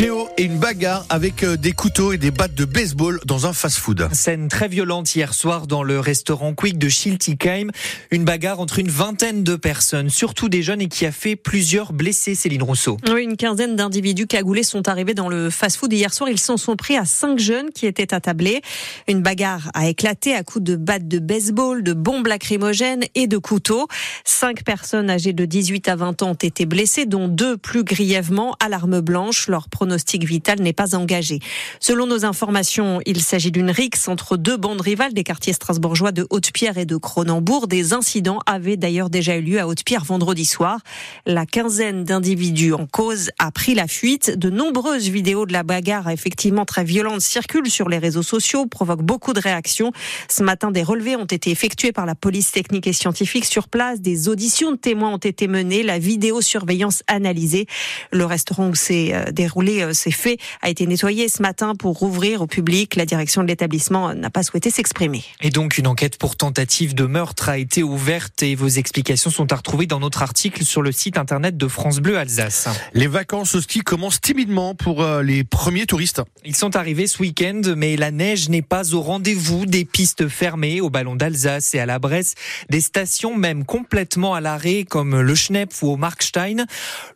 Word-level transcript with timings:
Théo 0.00 0.30
et 0.38 0.44
une 0.44 0.58
bagarre 0.58 1.04
avec 1.10 1.42
euh, 1.42 1.58
des 1.58 1.72
couteaux 1.72 2.14
et 2.14 2.16
des 2.16 2.30
battes 2.30 2.54
de 2.54 2.64
baseball 2.64 3.20
dans 3.26 3.44
un 3.46 3.52
fast-food. 3.52 4.08
Scène 4.12 4.48
très 4.48 4.66
violente 4.66 5.14
hier 5.14 5.34
soir 5.34 5.66
dans 5.66 5.82
le 5.82 6.00
restaurant 6.00 6.54
Quick 6.54 6.78
de 6.78 6.88
Schiltigheim. 6.88 7.68
Une 8.10 8.24
bagarre 8.24 8.60
entre 8.60 8.78
une 8.78 8.88
vingtaine 8.88 9.44
de 9.44 9.56
personnes, 9.56 10.08
surtout 10.08 10.48
des 10.48 10.62
jeunes 10.62 10.80
et 10.80 10.88
qui 10.88 11.04
a 11.04 11.12
fait 11.12 11.36
plusieurs 11.36 11.92
blessés, 11.92 12.34
Céline 12.34 12.62
Rousseau. 12.62 12.96
Oui, 13.12 13.24
une 13.24 13.36
quinzaine 13.36 13.76
d'individus 13.76 14.26
cagoulés 14.26 14.62
sont 14.62 14.88
arrivés 14.88 15.12
dans 15.12 15.28
le 15.28 15.50
fast-food 15.50 15.92
hier 15.92 16.14
soir. 16.14 16.30
Ils 16.30 16.40
s'en 16.40 16.56
sont 16.56 16.76
pris 16.76 16.96
à 16.96 17.04
cinq 17.04 17.38
jeunes 17.38 17.68
qui 17.68 17.84
étaient 17.84 18.14
attablés. 18.14 18.62
Une 19.06 19.20
bagarre 19.20 19.70
a 19.74 19.86
éclaté 19.86 20.34
à 20.34 20.42
coups 20.42 20.64
de 20.64 20.76
battes 20.76 21.08
de 21.08 21.18
baseball, 21.18 21.82
de 21.82 21.92
bombes 21.92 22.26
lacrymogènes 22.26 23.04
et 23.14 23.26
de 23.26 23.36
couteaux. 23.36 23.86
Cinq 24.24 24.64
personnes 24.64 25.10
âgées 25.10 25.34
de 25.34 25.44
18 25.44 25.88
à 25.88 25.96
20 25.96 26.22
ans 26.22 26.30
ont 26.30 26.34
été 26.34 26.64
blessées, 26.64 27.04
dont 27.04 27.28
deux 27.28 27.58
plus 27.58 27.84
grièvement 27.84 28.56
à 28.60 28.70
l'arme 28.70 29.00
blanche. 29.02 29.46
Leur 29.48 29.68
pronostic 29.68 29.89
vital 30.24 30.60
n'est 30.60 30.72
pas 30.72 30.94
engagé. 30.94 31.40
Selon 31.80 32.06
nos 32.06 32.24
informations, 32.24 33.00
il 33.06 33.20
s'agit 33.20 33.50
d'une 33.50 33.70
rixe 33.70 34.08
entre 34.08 34.36
deux 34.36 34.56
bandes 34.56 34.80
rivales 34.80 35.12
des 35.12 35.24
quartiers 35.24 35.52
strasbourgeois 35.52 36.12
de 36.12 36.26
Haute-Pierre 36.30 36.78
et 36.78 36.86
de 36.86 36.96
Cronenbourg. 36.96 37.66
Des 37.66 37.92
incidents 37.92 38.40
avaient 38.46 38.76
d'ailleurs 38.76 39.10
déjà 39.10 39.36
eu 39.36 39.42
lieu 39.42 39.60
à 39.60 39.66
Haute-Pierre 39.66 40.04
vendredi 40.04 40.44
soir. 40.44 40.80
La 41.26 41.46
quinzaine 41.46 42.04
d'individus 42.04 42.72
en 42.72 42.86
cause 42.86 43.30
a 43.38 43.50
pris 43.50 43.74
la 43.74 43.86
fuite. 43.86 44.30
De 44.38 44.50
nombreuses 44.50 45.08
vidéos 45.08 45.46
de 45.46 45.52
la 45.52 45.62
bagarre 45.62 46.08
effectivement 46.10 46.64
très 46.64 46.84
violente 46.84 47.20
circulent 47.20 47.70
sur 47.70 47.88
les 47.88 47.98
réseaux 47.98 48.22
sociaux, 48.22 48.66
provoquent 48.66 49.02
beaucoup 49.02 49.32
de 49.32 49.40
réactions. 49.40 49.92
Ce 50.28 50.42
matin, 50.42 50.70
des 50.70 50.82
relevés 50.82 51.16
ont 51.16 51.24
été 51.24 51.50
effectués 51.50 51.92
par 51.92 52.06
la 52.06 52.14
police 52.14 52.52
technique 52.52 52.86
et 52.86 52.92
scientifique 52.92 53.44
sur 53.44 53.68
place. 53.68 54.00
Des 54.00 54.28
auditions 54.28 54.72
de 54.72 54.76
témoins 54.76 55.14
ont 55.14 55.18
été 55.18 55.48
menées, 55.48 55.82
la 55.82 55.98
vidéosurveillance 55.98 57.02
analysée. 57.06 57.66
Le 58.12 58.24
restaurant 58.24 58.68
où 58.68 58.74
s'est 58.74 59.12
euh, 59.12 59.30
déroulé 59.32 59.79
euh, 59.82 59.92
ces 59.92 60.10
faits 60.10 60.38
a 60.62 60.68
été 60.68 60.86
nettoyé 60.86 61.28
ce 61.28 61.42
matin 61.42 61.74
pour 61.74 61.98
rouvrir 61.98 62.42
au 62.42 62.46
public. 62.46 62.96
La 62.96 63.06
direction 63.06 63.42
de 63.42 63.48
l'établissement 63.48 64.14
n'a 64.14 64.30
pas 64.30 64.42
souhaité 64.42 64.70
s'exprimer. 64.70 65.24
Et 65.40 65.50
donc 65.50 65.78
une 65.78 65.86
enquête 65.86 66.16
pour 66.16 66.36
tentative 66.36 66.94
de 66.94 67.04
meurtre 67.04 67.48
a 67.48 67.58
été 67.58 67.82
ouverte 67.82 68.42
et 68.42 68.54
vos 68.54 68.68
explications 68.68 69.30
sont 69.30 69.52
à 69.52 69.56
retrouver 69.56 69.86
dans 69.86 70.00
notre 70.00 70.22
article 70.22 70.64
sur 70.64 70.82
le 70.82 70.92
site 70.92 71.18
internet 71.18 71.56
de 71.56 71.68
France 71.68 71.98
Bleu 71.98 72.18
Alsace. 72.18 72.68
Les 72.94 73.06
vacances 73.06 73.54
au 73.54 73.60
ski 73.60 73.80
commencent 73.80 74.20
timidement 74.20 74.74
pour 74.74 75.02
euh, 75.02 75.22
les 75.22 75.44
premiers 75.44 75.86
touristes. 75.86 76.22
Ils 76.44 76.56
sont 76.56 76.76
arrivés 76.76 77.06
ce 77.06 77.20
week-end, 77.20 77.60
mais 77.76 77.96
la 77.96 78.10
neige 78.10 78.48
n'est 78.48 78.62
pas 78.62 78.94
au 78.94 79.02
rendez-vous. 79.02 79.66
Des 79.66 79.84
pistes 79.84 80.28
fermées 80.28 80.80
au 80.80 80.90
ballon 80.90 81.16
d'Alsace 81.16 81.74
et 81.74 81.80
à 81.80 81.86
la 81.86 81.98
Bresse, 81.98 82.34
des 82.70 82.80
stations 82.80 83.36
même 83.36 83.64
complètement 83.64 84.34
à 84.34 84.40
l'arrêt 84.40 84.84
comme 84.88 85.20
le 85.20 85.34
Schnepp 85.34 85.72
ou 85.82 85.88
au 85.90 85.96
Markstein. 85.96 86.66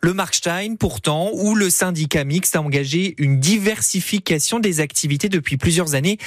Le 0.01 0.13
Markstein, 0.13 0.75
pourtant, 0.77 1.31
où 1.33 1.55
le 1.55 1.69
syndicat 1.69 2.23
mixte 2.23 2.44
a 2.53 2.61
engagé 2.61 3.15
une 3.17 3.39
diversification 3.39 4.59
des 4.59 4.79
activités 4.79 5.29
depuis 5.29 5.57
plusieurs 5.57 5.95
années. 5.95 6.17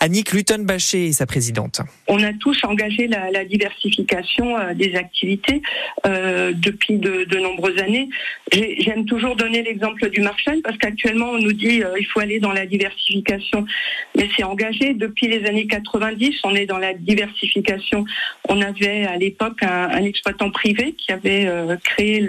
Annick 0.00 0.32
Lutenbacher 0.32 1.06
est 1.06 1.12
sa 1.12 1.26
présidente. 1.26 1.80
On 2.06 2.22
a 2.22 2.32
tous 2.32 2.58
engagé 2.64 3.06
la, 3.06 3.44
diversification 3.44 4.58
euh, 4.58 4.74
des 4.74 4.94
activités 4.96 5.62
euh, 6.06 6.52
depuis 6.54 6.98
de, 6.98 7.38
nombreuses 7.38 7.78
années. 7.78 8.08
J'aime 8.52 9.04
toujours 9.04 9.36
donner 9.36 9.62
l'exemple 9.62 10.10
du 10.10 10.20
Marshall 10.20 10.60
parce 10.62 10.76
qu'actuellement 10.78 11.30
on 11.30 11.38
nous 11.38 11.52
dit 11.52 11.82
euh, 11.82 11.94
il 11.98 12.06
faut 12.06 12.20
aller 12.20 12.40
dans 12.40 12.52
la 12.52 12.66
diversification, 12.66 13.64
mais 14.16 14.28
c'est 14.36 14.42
engagé 14.42 14.94
depuis 14.94 15.28
les 15.28 15.46
années 15.46 15.66
90. 15.66 16.40
On 16.44 16.54
est 16.54 16.66
dans 16.66 16.78
la 16.78 16.94
diversification. 16.94 18.04
On 18.48 18.60
avait 18.60 19.06
à 19.06 19.16
l'époque 19.16 19.62
un, 19.62 20.02
exploitant 20.02 20.50
privé 20.50 20.94
qui 20.98 21.12
avait 21.12 21.46
euh, 21.46 21.76
créé 21.84 22.26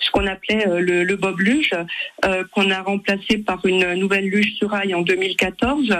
ce 0.00 0.10
qu'on 0.10 0.26
appelait 0.26 0.64
le, 0.66 1.04
le 1.04 1.16
Bob 1.16 1.40
Luge, 1.40 1.70
qu'on 2.52 2.70
a 2.70 2.82
remplacé 2.92 3.38
par 3.38 3.64
une 3.64 3.94
nouvelle 3.94 4.28
luge 4.28 4.54
sur 4.54 4.70
rail 4.70 4.94
en 4.94 5.02
2014, 5.02 5.94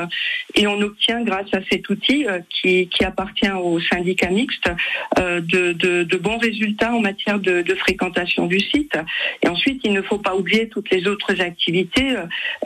et 0.55 0.67
on 0.67 0.81
obtient 0.81 1.23
grâce 1.23 1.53
à 1.53 1.61
cet 1.71 1.89
outil 1.89 2.27
qui, 2.51 2.89
qui 2.89 3.05
appartient 3.05 3.51
au 3.51 3.81
syndicat 3.81 4.31
mixte 4.31 4.69
de, 5.17 5.73
de, 5.73 6.17
bons 6.17 6.39
résultats 6.39 6.92
en 6.95 7.01
matière 7.01 7.39
de, 7.39 7.63
de, 7.63 7.75
fréquentation 7.75 8.47
du 8.47 8.61
site. 8.61 8.97
Et 9.42 9.48
ensuite, 9.48 9.80
il 9.85 9.92
ne 9.92 10.03
faut 10.03 10.19
pas 10.19 10.36
oublier 10.36 10.69
toutes 10.69 10.91
les 10.91 11.07
autres 11.07 11.41
activités 11.41 12.14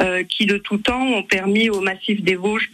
euh, 0.01 0.25
qui, 0.25 0.47
de 0.47 0.59
tout 0.59 0.79
temps, 0.79 1.07
ont 1.07 1.23
permis 1.23 1.71
au 1.71 1.81
massif 1.81 2.23
des 2.23 2.35
Vosges 2.35 2.71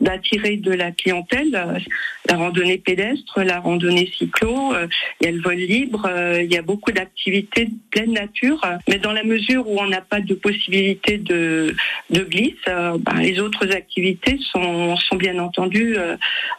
d'attirer 0.00 0.56
de, 0.56 0.72
la 0.72 0.92
clientèle. 0.92 1.82
La 2.28 2.36
randonnée 2.36 2.78
pédestre, 2.78 3.42
la 3.42 3.58
randonnée 3.58 4.10
cyclo, 4.18 4.74
euh, 4.74 4.86
il 5.20 5.26
y 5.26 5.28
a 5.28 5.32
le 5.32 5.40
vol 5.40 5.54
libre, 5.54 6.06
euh, 6.10 6.42
il 6.42 6.52
y 6.52 6.58
a 6.58 6.62
beaucoup 6.62 6.92
d'activités 6.92 7.66
de 7.66 7.74
pleine 7.90 8.12
nature. 8.12 8.60
Mais 8.88 8.98
dans 8.98 9.12
la 9.12 9.24
mesure 9.24 9.68
où 9.68 9.78
on 9.78 9.86
n'a 9.86 10.02
pas 10.02 10.20
de 10.20 10.34
possibilité 10.34 10.67
de, 10.68 11.74
glisse, 12.10 12.54
ben, 12.66 13.18
les 13.20 13.40
autres 13.40 13.72
activités 13.74 14.38
sont, 14.52 14.96
bien 15.16 15.38
entendu 15.38 15.96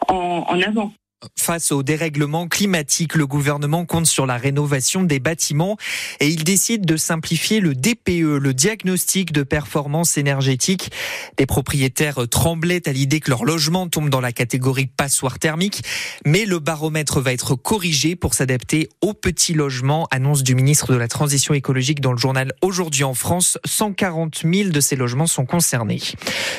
en, 0.08 0.44
en 0.48 0.62
avant. 0.62 0.92
Face 1.36 1.70
au 1.70 1.82
dérèglement 1.82 2.48
climatique, 2.48 3.14
le 3.14 3.26
gouvernement 3.26 3.84
compte 3.84 4.06
sur 4.06 4.24
la 4.24 4.38
rénovation 4.38 5.02
des 5.02 5.20
bâtiments 5.20 5.76
et 6.18 6.28
il 6.28 6.44
décide 6.44 6.86
de 6.86 6.96
simplifier 6.96 7.60
le 7.60 7.74
DPE, 7.74 8.38
le 8.40 8.54
diagnostic 8.54 9.30
de 9.30 9.42
performance 9.42 10.16
énergétique. 10.16 10.90
Les 11.38 11.44
propriétaires 11.44 12.26
tremblaient 12.30 12.88
à 12.88 12.92
l'idée 12.92 13.20
que 13.20 13.28
leur 13.28 13.44
logement 13.44 13.86
tombe 13.86 14.08
dans 14.08 14.22
la 14.22 14.32
catégorie 14.32 14.86
passoire 14.86 15.38
thermique, 15.38 15.82
mais 16.24 16.46
le 16.46 16.58
baromètre 16.58 17.20
va 17.20 17.34
être 17.34 17.54
corrigé 17.54 18.16
pour 18.16 18.32
s'adapter 18.32 18.88
aux 19.02 19.12
petits 19.12 19.54
logements, 19.54 20.08
annonce 20.10 20.42
du 20.42 20.54
ministre 20.54 20.90
de 20.90 20.96
la 20.96 21.08
Transition 21.08 21.52
écologique 21.52 22.00
dans 22.00 22.12
le 22.12 22.18
journal 22.18 22.54
Aujourd'hui 22.62 23.04
en 23.04 23.14
France. 23.14 23.58
140 23.66 24.42
000 24.50 24.70
de 24.70 24.80
ces 24.80 24.96
logements 24.96 25.26
sont 25.26 25.44
concernés. 25.44 26.00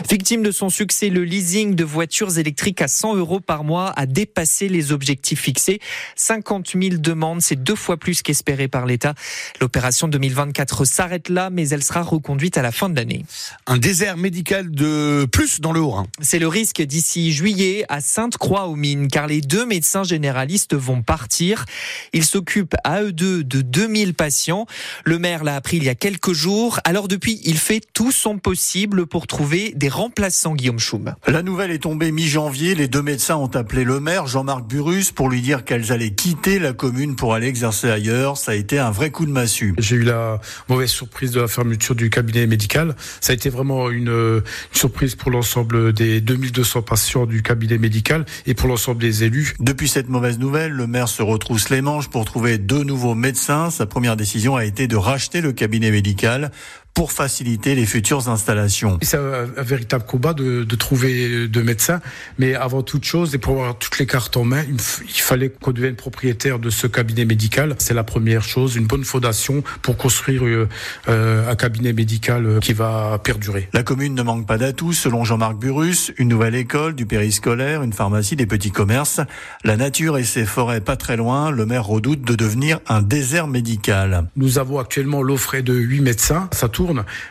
Victime 0.07 0.43
de 0.43 0.51
son 0.51 0.69
succès, 0.69 1.09
le 1.09 1.23
leasing 1.23 1.73
de 1.73 1.83
voitures 1.83 2.37
électriques 2.37 2.81
à 2.81 2.87
100 2.87 3.15
euros 3.15 3.39
par 3.39 3.63
mois 3.63 3.91
a 3.95 4.05
dépassé 4.05 4.50
les 4.59 4.91
objectifs 4.91 5.41
fixés. 5.41 5.79
50 6.15 6.71
000 6.79 6.95
demandes, 6.97 7.41
c'est 7.41 7.61
deux 7.61 7.75
fois 7.75 7.97
plus 7.97 8.21
qu'espéré 8.21 8.67
par 8.67 8.85
l'État. 8.85 9.13
L'opération 9.59 10.07
2024 10.07 10.85
s'arrête 10.85 11.29
là, 11.29 11.49
mais 11.49 11.69
elle 11.69 11.83
sera 11.83 12.01
reconduite 12.01 12.57
à 12.57 12.61
la 12.61 12.71
fin 12.71 12.89
de 12.89 12.95
l'année. 12.95 13.25
Un 13.67 13.77
désert 13.77 14.17
médical 14.17 14.71
de 14.71 15.27
plus 15.31 15.61
dans 15.61 15.71
le 15.71 15.79
Haut-Rhin. 15.79 16.07
C'est 16.21 16.39
le 16.39 16.47
risque 16.47 16.81
d'ici 16.81 17.31
juillet 17.31 17.85
à 17.89 18.01
Sainte-Croix-aux-Mines, 18.01 19.07
car 19.07 19.27
les 19.27 19.41
deux 19.41 19.65
médecins 19.65 20.03
généralistes 20.03 20.75
vont 20.75 21.01
partir. 21.01 21.65
Ils 22.13 22.25
s'occupent 22.25 22.75
à 22.83 23.03
eux 23.03 23.11
deux 23.11 23.43
de 23.43 23.61
2000 23.61 24.13
patients. 24.13 24.65
Le 25.03 25.19
maire 25.19 25.43
l'a 25.43 25.55
appris 25.55 25.77
il 25.77 25.83
y 25.83 25.89
a 25.89 25.95
quelques 25.95 26.33
jours. 26.33 26.79
Alors 26.83 27.07
depuis, 27.07 27.39
il 27.43 27.57
fait 27.57 27.81
tout 27.93 28.11
son 28.11 28.37
possible 28.37 29.05
pour 29.05 29.27
trouver 29.27 29.73
des 29.75 29.89
remplaçants, 29.89 30.55
Guillaume 30.55 30.79
Schum. 30.79 31.15
La 31.27 31.43
nouvelle 31.43 31.71
est 31.71 31.83
tombée 31.83 32.11
mi-janvier. 32.11 32.75
Les 32.75 32.87
deux 32.87 33.01
médecins 33.01 33.35
ont 33.35 33.47
appelé 33.47 33.83
le 33.83 33.99
maire, 33.99 34.27
Jean 34.27 34.40
Jean-Marc 34.41 34.65
Burus 34.65 35.11
pour 35.11 35.29
lui 35.29 35.39
dire 35.39 35.63
qu'elles 35.65 35.91
allaient 35.91 36.15
quitter 36.15 36.57
la 36.57 36.73
commune 36.73 37.15
pour 37.15 37.35
aller 37.35 37.45
exercer 37.45 37.91
ailleurs. 37.91 38.37
Ça 38.37 38.53
a 38.53 38.55
été 38.55 38.79
un 38.79 38.89
vrai 38.89 39.11
coup 39.11 39.27
de 39.27 39.31
massue. 39.31 39.75
J'ai 39.77 39.97
eu 39.97 40.01
la 40.01 40.41
mauvaise 40.67 40.89
surprise 40.89 41.29
de 41.29 41.41
la 41.41 41.47
fermeture 41.47 41.93
du 41.93 42.09
cabinet 42.09 42.47
médical. 42.47 42.95
Ça 43.19 43.33
a 43.33 43.35
été 43.35 43.51
vraiment 43.51 43.91
une, 43.91 44.07
une 44.07 44.41
surprise 44.71 45.13
pour 45.13 45.29
l'ensemble 45.29 45.93
des 45.93 46.21
2200 46.21 46.81
patients 46.81 47.27
du 47.27 47.43
cabinet 47.43 47.77
médical 47.77 48.25
et 48.47 48.55
pour 48.55 48.67
l'ensemble 48.67 48.99
des 48.99 49.23
élus. 49.23 49.53
Depuis 49.59 49.87
cette 49.87 50.09
mauvaise 50.09 50.39
nouvelle, 50.39 50.71
le 50.71 50.87
maire 50.87 51.07
se 51.07 51.21
retrousse 51.21 51.69
les 51.69 51.83
manches 51.83 52.09
pour 52.09 52.25
trouver 52.25 52.57
deux 52.57 52.83
nouveaux 52.83 53.13
médecins. 53.13 53.69
Sa 53.69 53.85
première 53.85 54.17
décision 54.17 54.55
a 54.55 54.65
été 54.65 54.87
de 54.87 54.95
racheter 54.95 55.41
le 55.41 55.51
cabinet 55.51 55.91
médical 55.91 56.49
pour 56.93 57.11
faciliter 57.11 57.75
les 57.75 57.85
futures 57.85 58.29
installations. 58.29 58.97
C'est 59.01 59.17
un, 59.17 59.47
un, 59.57 59.63
véritable 59.63 60.05
combat 60.05 60.33
de, 60.33 60.63
de 60.63 60.75
trouver 60.75 61.47
de 61.47 61.61
médecins, 61.61 62.01
mais 62.37 62.55
avant 62.55 62.83
toute 62.83 63.03
chose, 63.03 63.33
et 63.35 63.37
pour 63.37 63.53
avoir 63.53 63.77
toutes 63.77 63.99
les 63.99 64.05
cartes 64.05 64.35
en 64.37 64.43
main, 64.43 64.63
il, 64.67 64.75
il 64.75 65.21
fallait 65.21 65.49
qu'on 65.49 65.71
devienne 65.71 65.95
propriétaire 65.95 66.59
de 66.59 66.69
ce 66.69 66.87
cabinet 66.87 67.25
médical. 67.25 67.75
C'est 67.77 67.93
la 67.93 68.03
première 68.03 68.43
chose, 68.43 68.75
une 68.75 68.87
bonne 68.87 69.03
fondation 69.03 69.63
pour 69.81 69.97
construire 69.97 70.45
euh, 70.45 70.67
euh, 71.07 71.49
un 71.49 71.55
cabinet 71.55 71.93
médical 71.93 72.59
qui 72.61 72.73
va 72.73 73.19
perdurer. 73.23 73.69
La 73.73 73.83
commune 73.83 74.15
ne 74.15 74.23
manque 74.23 74.47
pas 74.47 74.57
d'atouts, 74.57 74.93
selon 74.93 75.23
Jean-Marc 75.23 75.57
Burus, 75.57 76.11
une 76.17 76.29
nouvelle 76.29 76.55
école, 76.55 76.95
du 76.95 77.05
périscolaire, 77.05 77.83
une 77.83 77.93
pharmacie, 77.93 78.35
des 78.35 78.45
petits 78.45 78.71
commerces. 78.71 79.21
La 79.63 79.77
nature 79.77 80.17
et 80.17 80.23
ses 80.23 80.45
forêts 80.45 80.81
pas 80.81 80.95
très 80.95 81.17
loin, 81.17 81.51
le 81.51 81.65
maire 81.65 81.85
redoute 81.85 82.21
de 82.21 82.35
devenir 82.35 82.79
un 82.87 83.01
désert 83.01 83.47
médical. 83.47 84.27
Nous 84.35 84.59
avons 84.59 84.79
actuellement 84.79 85.21
l'offre 85.21 85.59
de 85.59 85.73
8 85.73 86.01
médecins. 86.01 86.49
Ça 86.51 86.69
tourne, 86.69 86.80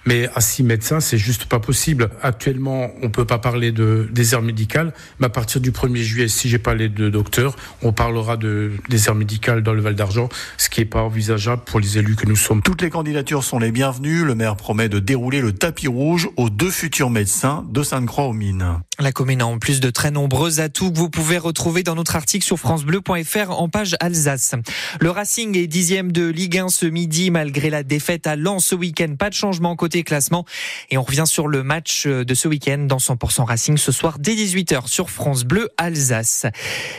mais 0.04 0.28
à 0.34 0.40
six 0.40 0.62
médecins, 0.62 1.00
c'est 1.00 1.18
juste 1.18 1.46
pas 1.46 1.58
possible. 1.58 2.10
Actuellement, 2.22 2.90
on 3.02 3.10
peut 3.10 3.24
pas 3.24 3.38
parler 3.38 3.72
de 3.72 4.08
désert 4.12 4.42
médical, 4.42 4.92
mais 5.18 5.26
à 5.26 5.30
partir 5.30 5.60
du 5.60 5.70
1er 5.70 6.02
juillet, 6.02 6.28
si 6.28 6.48
j'ai 6.48 6.58
parlé 6.58 6.88
de 6.88 7.08
docteur, 7.08 7.56
on 7.82 7.92
parlera 7.92 8.36
de 8.36 8.72
désert 8.88 9.14
médical 9.14 9.62
dans 9.62 9.72
le 9.72 9.80
Val 9.80 9.94
d'Argent, 9.94 10.28
ce 10.56 10.68
qui 10.68 10.80
est 10.80 10.86
pas 10.86 11.02
envisageable 11.02 11.62
pour 11.64 11.80
les 11.80 11.98
élus 11.98 12.16
que 12.16 12.26
nous 12.26 12.36
sommes. 12.36 12.62
Toutes 12.62 12.82
les 12.82 12.90
candidatures 12.90 13.44
sont 13.44 13.58
les 13.58 13.72
bienvenues. 13.72 14.24
Le 14.24 14.34
maire 14.34 14.56
promet 14.56 14.88
de 14.88 14.98
dérouler 14.98 15.40
le 15.40 15.52
tapis 15.52 15.88
rouge 15.88 16.28
aux 16.36 16.50
deux 16.50 16.70
futurs 16.70 17.10
médecins 17.10 17.64
de 17.70 17.82
Sainte-Croix-aux-Mines. 17.82 18.80
La 18.98 19.12
commune 19.12 19.40
a 19.40 19.46
en 19.46 19.58
plus 19.58 19.80
de 19.80 19.88
très 19.88 20.10
nombreux 20.10 20.60
atouts 20.60 20.92
que 20.92 20.98
vous 20.98 21.08
pouvez 21.08 21.38
retrouver 21.38 21.82
dans 21.82 21.94
notre 21.94 22.16
article 22.16 22.44
sur 22.44 22.58
francebleu.fr 22.58 23.50
en 23.50 23.68
page 23.68 23.96
Alsace. 24.00 24.54
Le 25.00 25.10
Racing 25.10 25.56
est 25.56 25.66
dixième 25.66 26.12
de 26.12 26.26
Ligue 26.26 26.58
1 26.58 26.68
ce 26.68 26.86
midi 26.86 27.30
malgré 27.30 27.70
la 27.70 27.82
défaite 27.82 28.26
à 28.26 28.36
Lens 28.36 28.66
ce 28.66 28.74
week-end. 28.74 29.14
Pas 29.18 29.30
de 29.30 29.34
changement 29.40 29.74
côté 29.76 30.02
classement. 30.02 30.44
Et 30.90 30.98
on 30.98 31.02
revient 31.02 31.24
sur 31.26 31.48
le 31.48 31.62
match 31.62 32.06
de 32.06 32.34
ce 32.34 32.48
week-end 32.48 32.78
dans 32.78 32.98
100% 32.98 33.44
Racing 33.44 33.76
ce 33.76 33.92
soir 33.92 34.18
dès 34.18 34.34
18h 34.34 34.86
sur 34.86 35.10
France 35.10 35.44
Bleu 35.44 35.70
Alsace. 35.78 36.46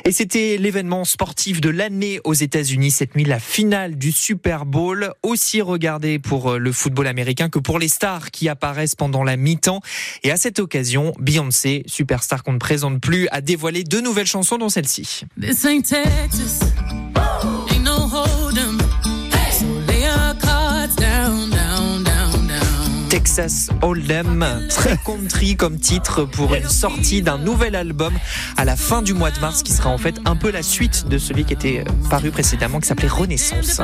Et 0.05 0.11
c'était 0.11 0.57
l'événement 0.57 1.05
sportif 1.05 1.61
de 1.61 1.69
l'année 1.69 2.19
aux 2.23 2.33
États-Unis 2.33 2.91
cette 2.91 3.15
nuit, 3.15 3.25
la 3.25 3.39
finale 3.39 3.95
du 3.97 4.11
Super 4.11 4.65
Bowl, 4.65 5.13
aussi 5.23 5.61
regardée 5.61 6.19
pour 6.19 6.53
le 6.53 6.71
football 6.71 7.07
américain 7.07 7.49
que 7.49 7.59
pour 7.59 7.79
les 7.79 7.87
stars 7.87 8.31
qui 8.31 8.49
apparaissent 8.49 8.95
pendant 8.95 9.23
la 9.23 9.37
mi-temps. 9.37 9.81
Et 10.23 10.31
à 10.31 10.37
cette 10.37 10.59
occasion, 10.59 11.13
Beyoncé 11.19 11.83
superstar 11.85 12.43
qu'on 12.43 12.53
ne 12.53 12.59
présente 12.59 12.99
plus, 12.99 13.27
a 13.31 13.41
dévoilé 13.41 13.83
deux 13.83 14.01
nouvelles 14.01 14.25
chansons 14.27 14.57
dont 14.57 14.69
celle-ci. 14.69 15.25
Texas 23.11 23.67
Hold'em, 23.81 24.65
très 24.69 24.95
country 24.95 25.57
comme 25.57 25.77
titre 25.77 26.23
pour 26.23 26.55
une 26.55 26.69
sortie 26.69 27.21
d'un 27.21 27.37
nouvel 27.37 27.75
album 27.75 28.13
à 28.55 28.63
la 28.63 28.77
fin 28.77 29.01
du 29.01 29.13
mois 29.13 29.31
de 29.31 29.39
mars 29.41 29.63
qui 29.63 29.73
sera 29.73 29.89
en 29.89 29.97
fait 29.97 30.15
un 30.23 30.37
peu 30.37 30.49
la 30.49 30.63
suite 30.63 31.09
de 31.09 31.17
celui 31.17 31.43
qui 31.43 31.51
était 31.51 31.83
paru 32.09 32.31
précédemment 32.31 32.79
qui 32.79 32.87
s'appelait 32.87 33.09
Renaissance. 33.09 33.81